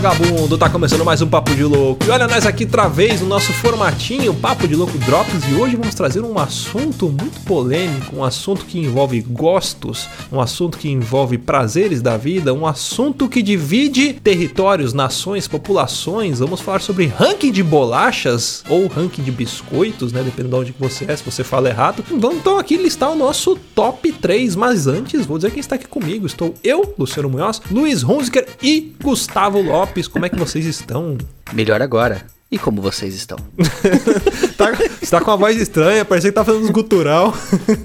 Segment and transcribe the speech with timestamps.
[0.00, 2.06] vagabundo, tá começando mais um Papo de Louco.
[2.06, 5.76] E olha nós aqui outra vez no nosso formatinho Papo de Louco Drops e hoje
[5.76, 11.36] vamos trazer um assunto muito polêmico, um assunto que envolve gostos, um assunto que envolve
[11.36, 16.38] prazeres da vida, um assunto que divide territórios, nações, populações.
[16.38, 21.04] Vamos falar sobre ranking de bolachas ou ranking de biscoitos, né, dependendo de onde você
[21.08, 22.02] é, se você fala errado.
[22.08, 25.86] Vamos então aqui listar o nosso top 3, mas antes vou dizer quem está aqui
[25.86, 26.24] comigo.
[26.24, 29.89] Estou eu, Luciano Munhoz, Luiz Hunziker e Gustavo Lopes.
[30.12, 31.18] Como é que vocês estão?
[31.52, 32.24] Melhor agora.
[32.50, 33.38] E como vocês estão?
[34.56, 37.32] tá, você tá com uma voz estranha, parece que tá fazendo uns gutural.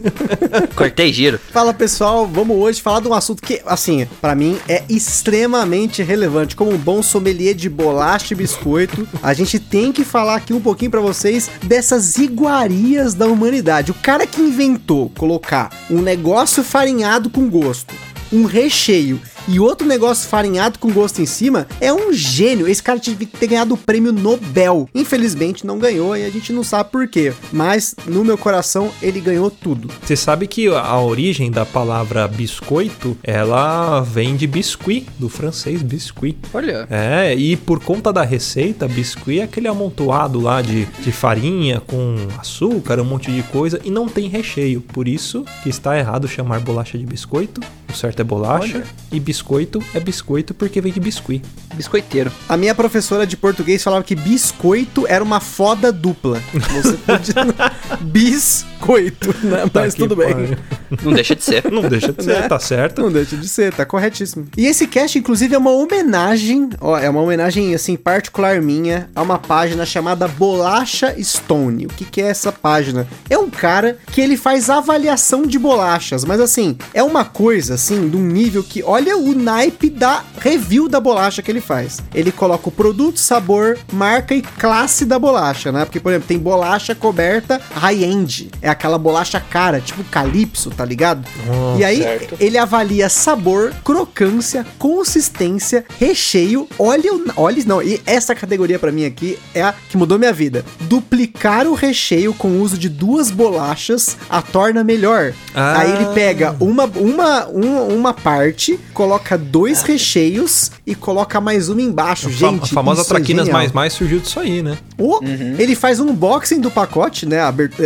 [0.76, 1.40] Cortei giro.
[1.52, 6.56] Fala pessoal, vamos hoje falar de um assunto que, assim, para mim é extremamente relevante.
[6.56, 10.62] Como um bom sommelier de bolacha e biscoito, a gente tem que falar aqui um
[10.62, 13.92] pouquinho para vocês dessas iguarias da humanidade.
[13.92, 17.94] O cara que inventou colocar um negócio farinhado com gosto,
[18.34, 22.68] um recheio e outro negócio farinhado com gosto em cima, é um gênio.
[22.68, 24.90] Esse cara tinha que ter ganhado o prêmio Nobel.
[24.94, 27.34] Infelizmente não ganhou e a gente não sabe por quê.
[27.52, 29.90] Mas no meu coração ele ganhou tudo.
[30.02, 36.38] Você sabe que a origem da palavra biscoito, ela vem de biscuit, do francês biscuit.
[36.54, 36.88] Olha.
[36.90, 42.16] É, e por conta da receita, biscuit é aquele amontoado lá de, de farinha com
[42.40, 44.82] açúcar, um monte de coisa e não tem recheio.
[44.82, 47.62] Por isso que está errado chamar bolacha de biscoito.
[47.96, 48.78] Certo é bolacha.
[48.78, 48.86] Olha.
[49.12, 51.42] E biscoito é biscoito porque vem de biscuit.
[51.74, 52.32] Biscoiteiro.
[52.48, 56.42] A minha professora de português falava que biscoito era uma foda dupla.
[56.54, 57.36] Você podia...
[58.02, 59.68] biscoito, né?
[59.72, 60.34] Tá Mas tudo bem.
[60.34, 60.58] Pai.
[61.04, 61.72] Não deixa de ser.
[61.72, 62.48] Não deixa de ser, né?
[62.48, 63.02] tá certo.
[63.02, 64.48] Não deixa de ser, tá corretíssimo.
[64.56, 69.22] E esse cast, inclusive, é uma homenagem, ó, é uma homenagem, assim, particular minha, a
[69.22, 71.86] uma página chamada Bolacha Stone.
[71.86, 73.08] O que que é essa página?
[73.30, 78.10] É um cara que ele faz avaliação de bolachas, mas assim, é uma coisa, assim,
[78.10, 82.00] de um nível que, olha o naipe da review da bolacha que ele faz.
[82.14, 85.86] Ele coloca o produto, sabor, marca e classe da bolacha, né?
[85.86, 88.50] Porque, por exemplo, tem bolacha coberta high-end.
[88.62, 91.26] É aquela bolacha cara, tipo Calypso, tá ligado?
[91.48, 92.36] Oh, e aí certo.
[92.40, 96.68] ele avalia sabor, crocância, consistência, recheio.
[96.80, 100.66] Olha, olha, não, e essa categoria para mim aqui é a que mudou minha vida.
[100.82, 105.34] Duplicar o recheio com o uso de duas bolachas a torna melhor.
[105.54, 105.80] Ah.
[105.80, 111.82] Aí ele pega uma, uma, uma, uma parte, coloca dois recheios e coloca mais uma
[111.82, 112.30] embaixo.
[112.30, 114.78] Gente, a famosa é Traquinas é mais mais surgiu disso aí, né?
[114.98, 115.56] Oh, uhum.
[115.58, 117.40] Ele faz um unboxing do pacote, né?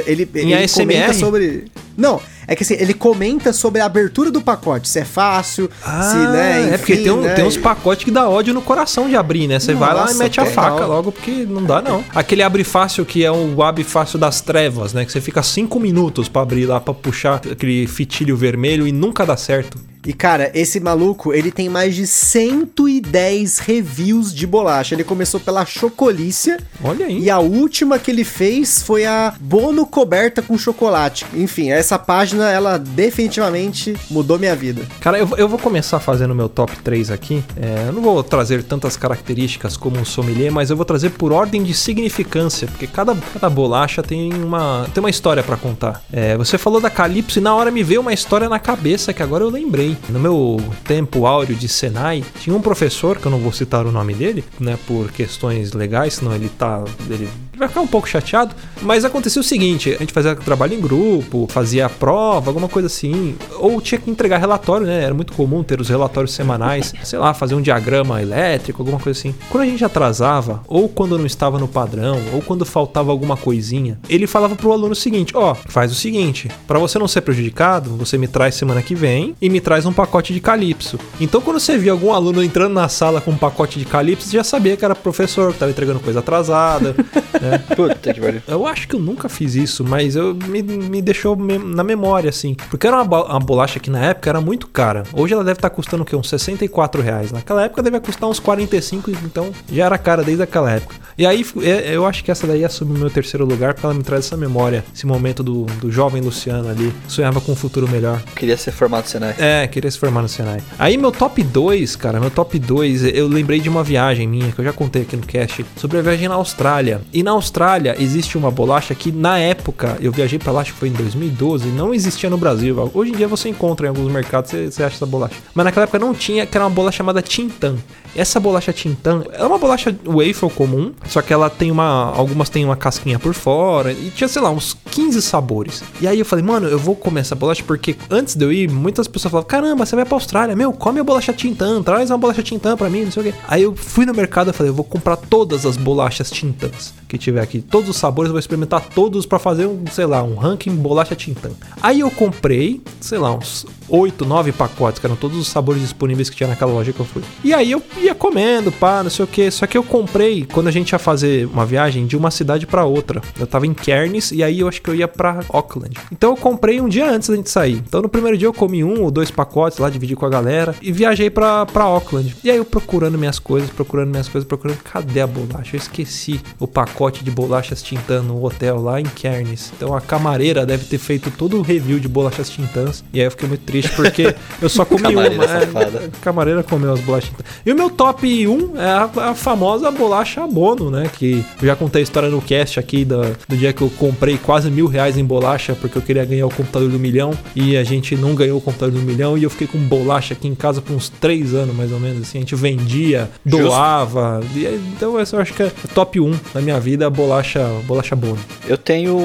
[0.06, 1.66] Ele, ele, ele comenta sobre.
[1.98, 6.02] Não, é que assim, ele comenta sobre a abertura do pacote, se é fácil, ah,
[6.02, 7.34] se, né, enfim, É porque tem, um, né?
[7.36, 9.60] tem uns pacotes que dá ódio no coração de abrir, né?
[9.60, 12.04] Você vai lá e mete a faca logo, porque não dá não.
[12.14, 15.06] Aquele abre fácil que é o abre fácil das trevas, né?
[15.06, 19.26] Que você fica cinco minutos para abrir lá, para puxar aquele fitilho vermelho e nunca
[19.26, 19.78] dá certo.
[20.06, 24.96] E cara, esse maluco, ele tem mais de 110 reviews de bolacha.
[24.96, 26.58] Ele começou pela Chocolícia.
[26.84, 27.20] Olha aí.
[27.20, 31.26] E a última que ele fez foi a Bono coberta com chocolate.
[31.34, 34.82] Enfim, essa página, ela definitivamente mudou minha vida.
[35.00, 37.44] Cara, eu, eu vou começar fazendo meu top 3 aqui.
[37.58, 41.32] É, eu não vou trazer tantas características como um sommelier, mas eu vou trazer por
[41.34, 46.02] ordem de significância, porque cada, cada bolacha tem uma, tem uma história para contar.
[46.12, 49.22] É, você falou da Calypso e na hora me veio uma história na cabeça que
[49.22, 49.89] agora eu lembrei.
[50.10, 53.92] No meu tempo áureo de Senai, tinha um professor, que eu não vou citar o
[53.92, 56.84] nome dele, né, por questões legais, senão ele tá.
[57.10, 57.30] Ele
[57.60, 58.56] vai ficar um pouco chateado.
[58.82, 62.88] Mas acontecia o seguinte: a gente fazia trabalho em grupo, fazia a prova, alguma coisa
[62.88, 65.04] assim, ou tinha que entregar relatório, né?
[65.04, 69.20] Era muito comum ter os relatórios semanais, sei lá, fazer um diagrama elétrico, alguma coisa
[69.20, 69.36] assim.
[69.50, 74.00] Quando a gente atrasava, ou quando não estava no padrão, ou quando faltava alguma coisinha,
[74.08, 77.22] ele falava pro aluno o seguinte: ó, oh, faz o seguinte, para você não ser
[77.22, 80.98] prejudicado, você me traz semana que vem e me traz um pacote de Calypso.
[81.20, 84.38] Então, quando você via algum aluno entrando na sala com um pacote de Calypso, você
[84.38, 86.96] já sabia que era professor, que tava entregando coisa atrasada.
[87.42, 87.49] né?
[87.76, 88.42] Puta que pariu.
[88.48, 92.56] Eu acho que eu nunca fiz isso, mas eu, me, me deixou na memória, assim.
[92.70, 95.04] Porque era uma, uma, bolacha que na época era muito cara.
[95.14, 96.16] Hoje ela deve estar tá custando o quê?
[96.16, 97.32] Uns 64 reais.
[97.32, 100.96] Naquela época devia custar uns 45, então já era cara desde aquela época.
[101.18, 103.94] E aí é, eu acho que essa daí assume o meu terceiro lugar, porque ela
[103.94, 107.88] me traz essa memória, esse momento do, do jovem Luciano ali, sonhava com um futuro
[107.90, 108.22] melhor.
[108.36, 109.36] Queria ser formado no Senai.
[109.38, 110.62] É, queria se formar no Senai.
[110.78, 114.60] Aí meu top 2, cara, meu top 2, eu lembrei de uma viagem minha que
[114.60, 117.02] eu já contei aqui no cast sobre a viagem na Austrália.
[117.12, 120.80] E na, Austrália existe uma bolacha que na época eu viajei pra lá, acho que
[120.80, 122.92] foi em 2012, não existia no Brasil.
[122.94, 125.36] Hoje em dia você encontra em alguns mercados, você, você acha essa bolacha.
[125.54, 127.78] Mas naquela época não tinha, que era uma bolacha chamada Tintan.
[128.16, 132.12] Essa bolacha Tintan é uma bolacha waffle comum, só que ela tem uma.
[132.16, 133.92] Algumas tem uma casquinha por fora.
[133.92, 135.84] E tinha, sei lá, uns 15 sabores.
[136.02, 138.70] E aí eu falei, mano, eu vou comer essa bolacha porque antes de eu ir,
[138.70, 142.18] muitas pessoas falavam: caramba, você vai pra Austrália, meu, come a bolacha Tintan, traz uma
[142.18, 143.34] bolacha Tintan pra mim, não sei o quê.
[143.48, 147.18] Aí eu fui no mercado e falei, eu vou comprar todas as bolachas Tintans que
[147.18, 147.60] tiver aqui.
[147.60, 151.16] Todos os sabores, eu vou experimentar todos para fazer um, sei lá, um ranking bolacha
[151.16, 151.52] Tintan.
[151.82, 156.30] Aí eu comprei, sei lá, uns 8, 9 pacotes, que eram todos os sabores disponíveis
[156.30, 157.24] que tinha naquela loja que eu fui.
[157.44, 159.50] E aí eu ia comendo, pá, não sei o que.
[159.50, 162.86] Só que eu comprei quando a gente ia fazer uma viagem de uma cidade para
[162.86, 163.22] outra.
[163.40, 165.98] Eu tava em Cairns e aí eu acho que eu ia para Auckland.
[166.12, 167.82] Então eu comprei um dia antes da gente sair.
[167.88, 170.76] Então no primeiro dia eu comi um ou dois pacotes lá, dividi com a galera
[170.80, 172.36] e viajei pra Auckland.
[172.44, 174.78] E aí eu procurando minhas coisas, procurando minhas coisas, procurando.
[174.84, 175.76] Cadê a bolacha?
[175.76, 179.72] Eu esqueci o pacote de bolachas Tintan no hotel lá em Cairns.
[179.76, 183.06] Então a camareira deve ter feito todo o review de bolachas Tintans.
[183.14, 185.48] E aí eu fiquei muito triste porque eu só comi Camareira uma.
[185.48, 186.04] safada.
[186.04, 187.44] É, camareira comeu as bolachas Tintan.
[187.66, 191.10] E o meu top 1 é a, a famosa bolacha Bono, né?
[191.18, 194.38] Que eu já contei a história no cast aqui do, do dia que eu comprei
[194.38, 197.84] quase mil reais em bolacha porque eu queria ganhar o computador do milhão e a
[197.84, 200.82] gente não ganhou o computador do milhão e eu fiquei com bolacha aqui em casa
[200.82, 202.24] por uns 3 anos mais ou menos.
[202.24, 204.42] Assim, a gente vendia, doava.
[204.54, 208.16] E, então essa eu acho que é top 1 da minha vida, a bolacha, bolacha
[208.16, 208.40] Bono.
[208.68, 209.16] Eu tenho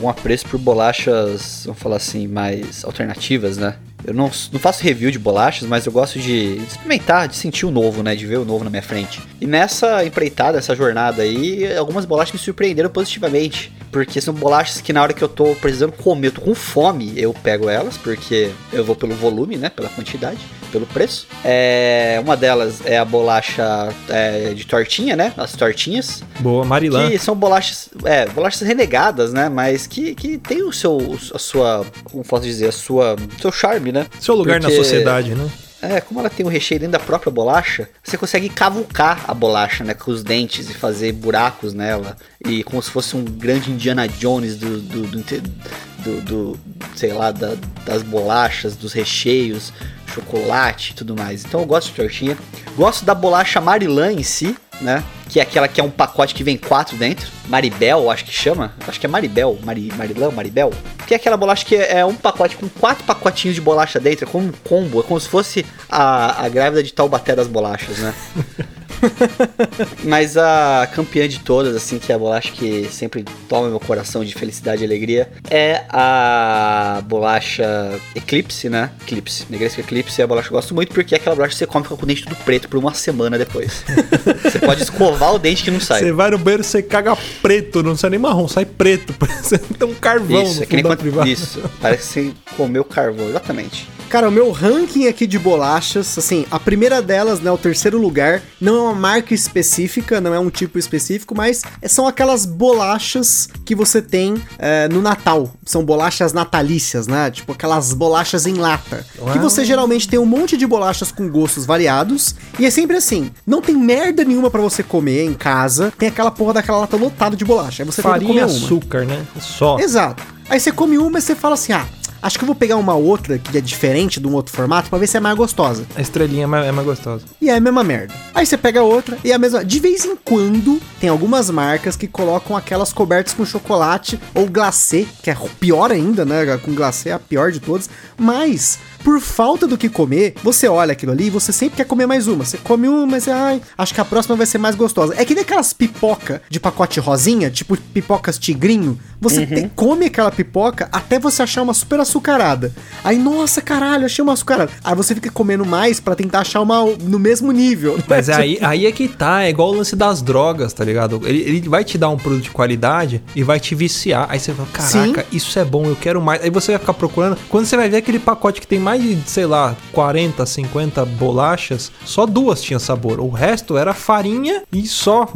[0.00, 3.76] um apreço por bolachas, vamos falar assim, mais alternativas, né?
[4.04, 7.70] Eu não, não faço review de bolachas, mas eu gosto de experimentar, de sentir o
[7.70, 8.16] novo, né?
[8.16, 9.22] De ver o novo na minha frente.
[9.40, 13.72] E nessa empreitada, essa jornada aí, algumas bolachas me surpreenderam positivamente.
[13.92, 17.12] Porque são bolachas que na hora que eu tô precisando comer, eu tô com fome,
[17.14, 19.68] eu pego elas, porque eu vou pelo volume, né?
[19.68, 20.40] Pela quantidade,
[20.72, 21.26] pelo preço.
[21.44, 25.32] É, uma delas é a bolacha é, de tortinha, né?
[25.36, 26.24] As tortinhas.
[26.40, 27.10] Boa, Marilã.
[27.10, 29.48] Que são bolachas, é, bolachas renegadas, né?
[29.48, 33.92] Mas que, que tem o seu, a sua, como posso dizer, a sua, seu charme,
[33.92, 34.06] né?
[34.18, 35.48] Seu lugar na Porque- sociedade, né?
[35.82, 39.82] É, como ela tem o recheio dentro da própria bolacha, você consegue cavucar a bolacha,
[39.82, 42.16] né, com os dentes e fazer buracos nela.
[42.46, 46.60] E como se fosse um grande Indiana Jones do, do, do, do-
[46.94, 49.72] sei lá, da- das bolachas, dos recheios,
[50.14, 51.44] chocolate e tudo mais.
[51.44, 52.38] Então eu gosto de tortinha.
[52.76, 56.44] Gosto da bolacha Marilã em si, né, que é aquela que é um pacote que
[56.44, 57.26] vem quatro dentro.
[57.48, 58.72] Maribel, acho que chama.
[58.86, 60.72] Acho que é Maribel, Mari, Marilã, Maribel.
[61.06, 64.30] Que é aquela bolacha que é um pacote com quatro pacotinhos de bolacha dentro, é
[64.30, 68.14] como um combo, é como se fosse a, a grávida de Taubaté das bolachas, né?
[70.04, 74.24] Mas a campeã de todas, assim, que é a bolacha que sempre toma meu coração
[74.24, 78.90] de felicidade e alegria, é a bolacha Eclipse, né?
[79.02, 79.46] Eclipse.
[79.50, 81.66] Negresco Eclipse é a bolacha que eu gosto muito porque é aquela bolacha que você
[81.66, 83.84] come com o dente tudo preto por uma semana depois.
[84.42, 86.00] você pode escovar o dente que não sai.
[86.00, 89.12] Você vai no banheiro, você caga preto, não sai nem marrom, sai preto.
[89.18, 91.26] Parece que tem um carvão Isso, no é que nem quando...
[91.26, 93.88] Isso, parece que você comeu carvão, exatamente.
[94.12, 98.42] Cara, o meu ranking aqui de bolachas, assim, a primeira delas, né, o terceiro lugar,
[98.60, 103.74] não é uma marca específica, não é um tipo específico, mas são aquelas bolachas que
[103.74, 105.50] você tem é, no Natal.
[105.64, 107.30] São bolachas natalícias, né?
[107.30, 109.02] Tipo aquelas bolachas em lata.
[109.14, 109.40] Que Uau.
[109.40, 112.34] você geralmente tem um monte de bolachas com gostos variados.
[112.58, 116.30] E é sempre assim: não tem merda nenhuma pra você comer em casa, tem aquela
[116.30, 117.82] porra daquela lata lotada de bolacha.
[117.82, 118.64] Aí você tem que Farinha comer uma.
[118.64, 119.26] açúcar, né?
[119.40, 119.78] Só.
[119.78, 120.22] Exato.
[120.50, 121.86] Aí você come uma e você fala assim: ah,
[122.22, 124.98] acho que eu vou pegar uma outra que é diferente de um outro formato pra
[124.98, 125.84] ver se é mais gostosa.
[125.96, 127.24] A estrelinha é mais, é mais gostosa.
[127.40, 128.14] E é a mesma merda.
[128.34, 129.64] Aí você pega outra e é a mesma.
[129.64, 135.06] De vez em quando, tem algumas marcas que colocam aquelas cobertas com chocolate ou glacê,
[135.22, 136.56] que é pior ainda, né?
[136.58, 137.90] Com glacê é a pior de todas.
[138.16, 142.06] Mas, por falta do que comer, você olha aquilo ali e você sempre quer comer
[142.06, 142.44] mais uma.
[142.44, 145.14] Você come uma, mas ai, acho que a próxima vai ser mais gostosa.
[145.16, 148.98] É que nem aquelas pipoca de pacote rosinha, tipo pipocas tigrinho.
[149.22, 152.72] Você te- come aquela pipoca até você achar uma super açucarada.
[153.04, 154.70] Aí, nossa, caralho, achei uma açucarada.
[154.84, 157.96] Aí você fica comendo mais pra tentar achar uma no mesmo nível.
[157.96, 158.02] né?
[158.08, 161.20] Mas aí, aí é que tá, é igual o lance das drogas, tá ligado?
[161.24, 164.26] Ele, ele vai te dar um produto de qualidade e vai te viciar.
[164.28, 166.42] Aí você fala, caraca, isso é bom, eu quero mais.
[166.42, 167.38] Aí você vai ficar procurando.
[167.48, 171.90] Quando você vai ver aquele pacote que tem mais de, sei lá, 40, 50 bolachas,
[172.04, 173.20] só duas tinham sabor.
[173.20, 175.28] O resto era farinha e só.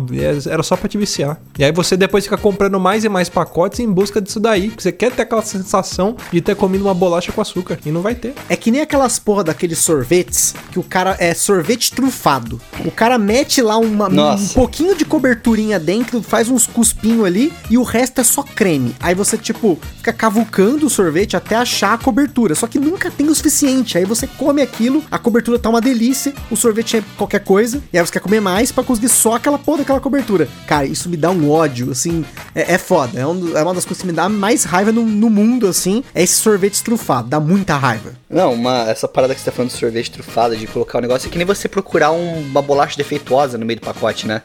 [0.50, 1.38] Era só pra te viciar.
[1.58, 4.72] E aí você depois fica comprando mais e mais pacotes Em busca disso daí.
[4.76, 7.78] Você quer ter aquela sensação de ter comido uma bolacha com açúcar.
[7.84, 8.34] E não vai ter.
[8.48, 12.60] É que nem aquelas porra daqueles sorvetes que o cara é sorvete trufado.
[12.84, 17.76] O cara mete lá uma, um pouquinho de coberturinha dentro, faz uns cuspinhos ali e
[17.78, 18.94] o resto é só creme.
[19.00, 22.54] Aí você, tipo, fica cavucando o sorvete até achar a cobertura.
[22.54, 23.98] Só que nunca tem o suficiente.
[23.98, 27.98] Aí você come aquilo, a cobertura tá uma delícia, o sorvete é qualquer coisa, e
[27.98, 30.48] aí você quer comer mais pra conseguir só aquela porra daquela cobertura.
[30.66, 33.18] Cara, isso me dá um ódio, assim, é, é foda.
[33.18, 36.02] É, um- é uma das coisas que me dá mais raiva no, no mundo, assim,
[36.14, 37.28] é esse sorvete estrufado.
[37.28, 38.12] Dá muita raiva.
[38.28, 41.28] Não, uma, essa parada que você tá falando de sorvete trufado, de colocar o negócio,
[41.28, 44.42] é que nem você procurar um- uma bolacha defeituosa no meio do pacote, né?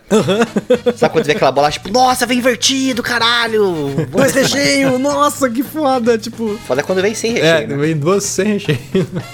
[0.96, 4.08] Sabe quando vê aquela bolacha, tipo, nossa, vem invertido, caralho!
[4.10, 6.58] Dois recheios, nossa, que foda, tipo...
[6.68, 7.76] Foda quando vem sem É, recheio, né?
[7.78, 8.80] vem duas sem recheio.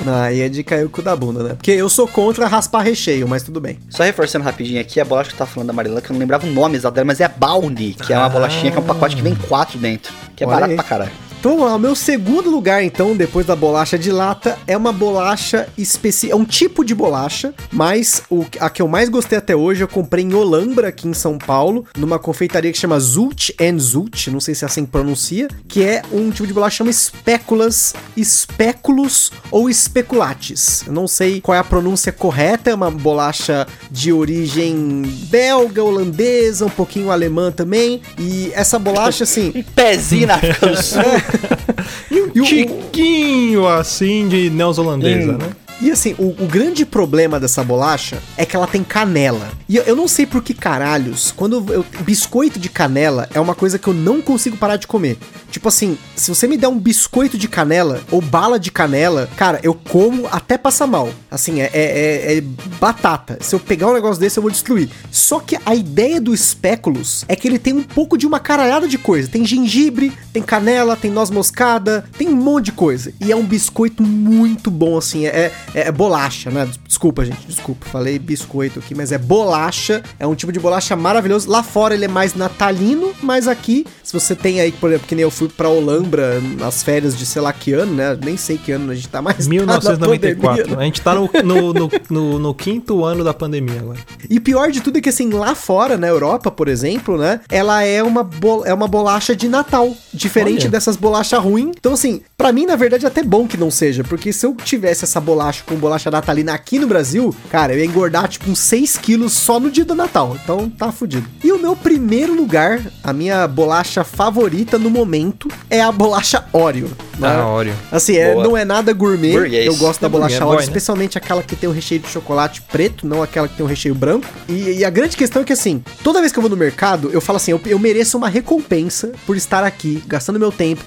[0.06, 1.50] Não, aí é de cair o cu da bunda, né?
[1.56, 3.80] Porque eu sou contra raspar recheio, mas tudo bem.
[3.90, 6.20] Só reforçando rapidinho aqui, a bolacha que eu tava falando da Marilã, que eu não
[6.20, 8.80] lembrava o nome exato dela, mas é a Bounty, que é uma bolachinha que é
[8.82, 10.14] um pacote que vem quatro dentro.
[10.36, 10.76] Que é Olha barato aí.
[10.76, 11.27] pra caralho.
[11.40, 14.92] Então vamos lá, o meu segundo lugar, então, depois da bolacha de lata, é uma
[14.92, 16.34] bolacha específica.
[16.34, 19.88] É um tipo de bolacha, mas o, a que eu mais gostei até hoje eu
[19.88, 24.56] comprei em Olambra, aqui em São Paulo, numa confeitaria que chama Zult Zult, não sei
[24.56, 29.32] se é assim que pronuncia, que é um tipo de bolacha que chama espéculas, espéculos
[29.52, 30.84] ou especulates.
[30.88, 36.66] Eu não sei qual é a pronúncia correta, é uma bolacha de origem belga, holandesa,
[36.66, 38.02] um pouquinho alemã também.
[38.18, 40.40] E essa bolacha, assim, Um pezinho na
[40.82, 41.27] Sul.
[42.12, 45.38] E um tiquinho assim de neozelandesa, Hum.
[45.38, 45.50] né?
[45.82, 49.50] E assim, o, o grande problema dessa bolacha é que ela tem canela.
[49.70, 51.86] E eu, eu não sei por que caralhos, quando eu.
[52.02, 55.18] Biscoito de canela é uma coisa que eu não consigo parar de comer.
[55.52, 59.60] Tipo assim, se você me der um biscoito de canela ou bala de canela, cara,
[59.64, 61.10] eu como até passar mal.
[61.30, 62.42] Assim, é, é- é- é
[62.80, 63.38] batata.
[63.42, 64.90] Se eu pegar um negócio desse, eu vou destruir.
[65.12, 68.88] Só que a ideia do espéculos é que ele tem um pouco de uma caralhada
[68.88, 69.28] de coisa.
[69.30, 73.14] Tem gengibre, tem canela, tem noz moscada, tem um monte de coisa.
[73.22, 75.26] E é um biscoito muito bom, assim.
[75.26, 76.68] É, é- é bolacha, né?
[76.88, 77.86] Desculpa, gente, desculpa.
[77.88, 80.02] Falei biscoito aqui, mas é bolacha.
[80.20, 81.50] É um tipo de bolacha maravilhoso.
[81.50, 85.16] Lá fora ele é mais natalino, mas aqui, se você tem aí, por exemplo, que
[85.16, 88.18] nem eu fui pra Olambra nas férias de sei lá que ano, né?
[88.24, 89.38] Nem sei que ano a gente tá mais.
[89.38, 90.40] tá na 1994.
[90.64, 90.82] pandemia, né?
[90.82, 94.00] A gente tá no, no, no, no- no quinto ano da pandemia agora.
[94.30, 97.40] E pior de tudo é que, assim, lá fora, na Europa, por exemplo, né?
[97.50, 99.96] Ela é uma, bol é uma bolacha de Natal.
[100.14, 100.70] Diferente Olha.
[100.72, 101.72] dessas bolachas ruins.
[101.78, 104.04] Então, assim, pra mim, na verdade, é até bom que não seja.
[104.04, 107.86] Porque se eu tivesse essa bolacha com bolacha natalina aqui no Brasil, cara, eu ia
[107.86, 110.38] engordar, tipo, uns 6 quilos só no dia do Natal.
[110.42, 111.28] Então, tá fudido.
[111.44, 116.90] E o meu primeiro lugar, a minha bolacha favorita no momento, é a bolacha Oreo.
[117.18, 117.28] Né?
[117.30, 117.74] Ah, Oreo.
[117.92, 118.44] Assim, é, Boa.
[118.44, 119.32] não é nada gourmet.
[119.34, 119.66] Burguês.
[119.66, 120.64] Eu gosto da É bolacha burguês, Oreo, boy, né?
[120.64, 123.96] especialmente aquela que tem o recheio de chocolate preto, não aquela que tem o recheio
[123.96, 124.28] branco.
[124.48, 127.10] E, e a grande questão é que, assim, toda vez que eu vou no mercado,
[127.12, 130.84] eu falo assim, eu, eu mereço uma recompensa por estar aqui, gastando meu tempo,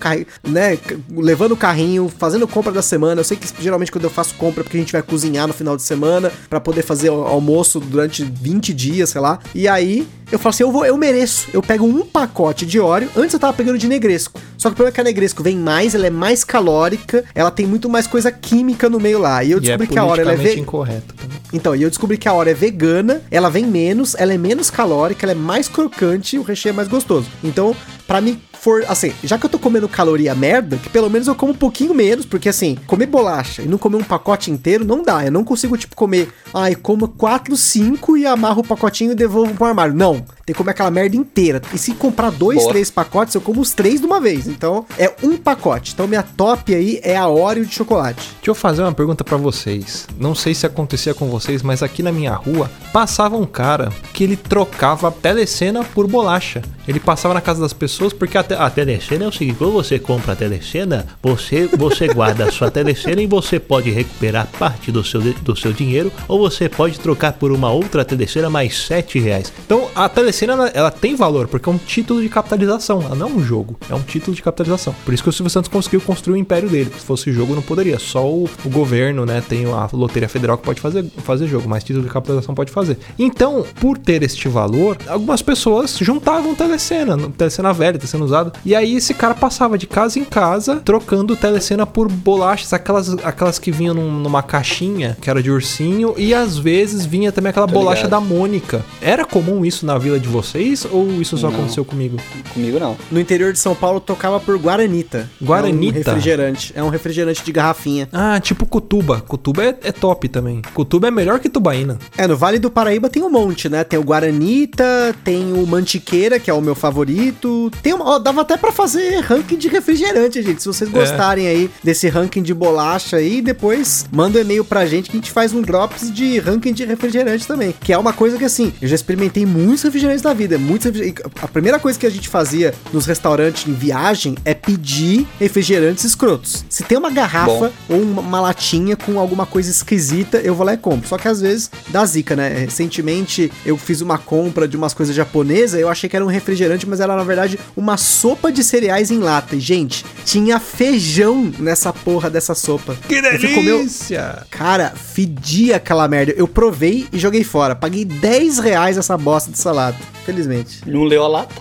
[0.48, 0.78] né,
[1.10, 3.20] levando o carrinho, fazendo compra da semana.
[3.20, 5.54] Eu sei que geralmente quando eu faço compra é porque a gente vai cozinhar no
[5.54, 9.38] final de semana pra poder fazer al- almoço durante 20 dias, sei lá.
[9.54, 11.48] E aí, eu falo assim, eu, vou, eu mereço.
[11.52, 13.10] Eu pego um pacote de Oreo.
[13.16, 14.40] Antes eu tava pegando de Negresco.
[14.56, 17.50] Só que o problema é que a Negresco vem mais, ela é mais calórica, ela
[17.50, 19.42] tem muito mais coisa química no meio lá.
[19.42, 20.60] E eu E é descobri que a Oreo ela é ve...
[20.60, 21.38] incorreto também.
[21.52, 24.70] Então, e eu descobri que a Oreo é vegana, ela vem menos, ela é menos
[24.70, 27.26] calórica, ela é mais crocante e o recheio é mais gostoso.
[27.42, 27.74] Então,
[28.06, 31.34] pra mim, for assim, já que eu tô comendo caloria merda, que pelo menos eu
[31.34, 35.02] como um pouquinho menos, porque assim, comer bolacha e não comer um pacote inteiro não
[35.02, 35.24] dá.
[35.24, 39.54] Eu não consigo, tipo, comer, ai, como 4, 5 e amarro o pacotinho e devolvo
[39.54, 39.94] pro armário.
[39.94, 40.24] Não.
[40.50, 41.62] Tem que comer aquela merda inteira.
[41.72, 42.70] E se comprar dois, Boa.
[42.70, 44.48] três pacotes, eu como os três de uma vez.
[44.48, 45.92] Então, é um pacote.
[45.94, 48.18] Então, minha top aí é a Oreo de chocolate.
[48.38, 50.08] Deixa eu fazer uma pergunta pra vocês.
[50.18, 54.24] Não sei se acontecia com vocês, mas aqui na minha rua passava um cara que
[54.24, 56.62] ele trocava telecena por bolacha.
[56.88, 59.72] Ele passava na casa das pessoas porque a, te- a telecena é o seguinte: quando
[59.72, 64.90] você compra a telecena, você, você guarda a sua telecena e você pode recuperar parte
[64.90, 69.20] do seu, do seu dinheiro ou você pode trocar por uma outra telecena mais 7
[69.20, 69.52] reais.
[69.64, 73.28] Então a telecena ela, ela tem valor porque é um título de capitalização, ela não
[73.28, 74.94] é um jogo, é um título de capitalização.
[75.04, 76.90] Por isso que o Silvio Santos conseguiu construir o império dele.
[76.98, 77.98] Se fosse jogo, não poderia.
[77.98, 79.42] Só o, o governo, né?
[79.46, 82.98] Tem a Loteria Federal que pode fazer, fazer jogo, mas título de capitalização pode fazer.
[83.18, 88.52] Então, por ter este valor, algumas pessoas juntavam telecena, telecena velha, telecena usada.
[88.64, 93.58] E aí esse cara passava de casa em casa trocando telecena por bolachas, aquelas, aquelas
[93.58, 97.66] que vinham num- numa caixinha, que era de ursinho, e às vezes vinha também aquela
[97.66, 98.10] Tô bolacha ligado.
[98.10, 98.84] da Mônica.
[99.00, 101.58] Era comum isso na Vila de vocês ou isso só Não.
[101.58, 102.16] aconteceu comigo?
[102.54, 102.96] Comigo não.
[103.10, 105.28] No interior de São Paulo tocava por Guaranita.
[105.42, 105.98] Guaranita?
[105.98, 106.72] É um refrigerante.
[106.76, 108.08] É um refrigerante de garrafinha.
[108.12, 109.20] Ah, tipo Cutuba.
[109.20, 110.62] Cutuba é, é top também.
[110.74, 111.98] Cutuba é melhor que Tubaína.
[112.16, 113.84] É, no Vale do Paraíba tem um monte, né?
[113.84, 117.70] Tem o Guaranita, tem o Mantiqueira, que é o meu favorito.
[117.82, 118.04] Tem uma.
[118.04, 120.62] Ó, dava até pra fazer ranking de refrigerante, gente.
[120.62, 125.10] Se vocês gostarem aí desse ranking de bolacha aí, depois manda um e-mail pra gente
[125.10, 127.74] que a gente faz um drops de ranking de refrigerante também.
[127.80, 130.58] Que é uma coisa que, assim, eu já experimentei muitos refrigerantes da vida.
[130.58, 131.24] Muitos refrigerantes.
[131.42, 136.64] A primeira coisa que a gente fazia nos restaurantes em viagem é pedir refrigerantes escrotos.
[136.68, 140.74] Se tem uma garrafa ou uma, uma latinha com alguma coisa esquisita, eu vou lá
[140.74, 141.08] e compro.
[141.08, 142.48] Só que às vezes dá zica, né?
[142.48, 146.88] Recentemente eu fiz uma compra de umas coisas japonesas, eu achei que era um refrigerante,
[146.88, 149.56] mas era na verdade uma sopa de cereais em lata.
[149.56, 152.96] E, gente, tinha feijão nessa porra dessa sopa.
[153.08, 154.46] Que delícia!
[154.50, 156.32] Cara, fedia aquela merda.
[156.36, 157.74] Eu provei e joguei fora.
[157.74, 159.96] Paguei 10 reais essa bosta de salada.
[160.24, 160.82] Felizmente.
[160.86, 161.54] Não leu a lata?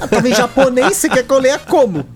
[0.00, 2.06] Ah, Tava em japonês, você quer que eu leia como?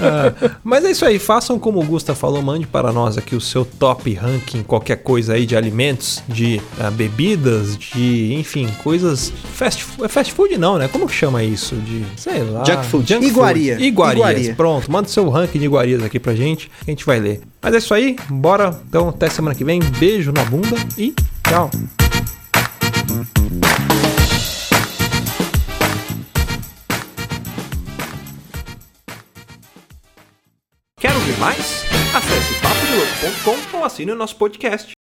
[0.00, 3.40] Ah, mas é isso aí, façam como o Gusta falou, mande para nós aqui o
[3.40, 9.32] seu top ranking, qualquer coisa aí de alimentos, de ah, bebidas, de, enfim, coisas.
[9.54, 10.88] Fast, é fast food não, né?
[10.88, 11.76] Como que chama isso?
[11.76, 12.64] De, sei lá.
[12.64, 13.14] Junk food.
[13.14, 13.80] Iguaria.
[13.80, 14.28] Iguarias.
[14.30, 14.54] Iguaria.
[14.54, 17.40] Pronto, manda o seu ranking de iguarias aqui pra gente, que a gente vai ler.
[17.62, 18.78] Mas é isso aí, bora.
[18.88, 19.80] Então, até semana que vem.
[19.98, 21.14] Beijo na bunda e
[21.48, 21.70] tchau.
[31.46, 31.84] Mais?
[32.12, 34.94] Acesse papodelouco.com ou assine o nosso podcast.